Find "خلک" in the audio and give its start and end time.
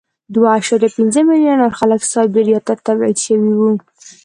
1.79-2.01